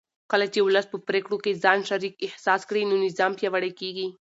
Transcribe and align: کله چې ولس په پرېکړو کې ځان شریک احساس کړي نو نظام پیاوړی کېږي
کله 0.31 0.45
چې 0.53 0.59
ولس 0.61 0.85
په 0.89 0.97
پرېکړو 1.07 1.37
کې 1.43 1.59
ځان 1.63 1.79
شریک 1.89 2.13
احساس 2.27 2.61
کړي 2.69 2.81
نو 2.89 2.95
نظام 3.05 3.31
پیاوړی 3.39 3.71
کېږي 3.79 4.07